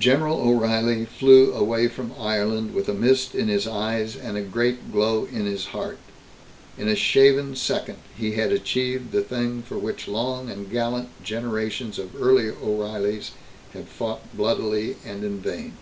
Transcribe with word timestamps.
General 0.00 0.40
O'Reilly 0.40 1.04
flew 1.04 1.52
away 1.52 1.86
from 1.86 2.10
Ireland 2.18 2.74
with 2.74 2.88
a 2.88 2.92
mist 2.92 3.36
in 3.36 3.46
his 3.46 3.68
eyes 3.68 4.16
and 4.16 4.36
a 4.36 4.40
great 4.42 4.90
glow 4.90 5.26
in 5.26 5.46
his 5.46 5.66
heart. 5.66 5.98
In 6.76 6.88
a 6.88 6.96
shaven 6.96 7.54
second, 7.54 7.98
he 8.18 8.32
had 8.32 8.50
achieved 8.50 9.12
the 9.12 9.22
thing 9.22 9.62
for 9.62 9.78
which 9.78 10.08
long 10.08 10.50
and 10.50 10.68
gallant 10.68 11.10
generations 11.22 12.00
of 12.00 12.20
earlier 12.20 12.56
O'Reillys 12.60 13.30
had 13.74 13.86
fought 13.86 14.22
bloodily 14.36 14.96
and 15.04 15.22
in 15.22 15.38
vain. 15.38 15.74